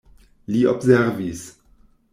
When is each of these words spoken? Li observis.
Li 0.55 0.63
observis. 0.73 1.47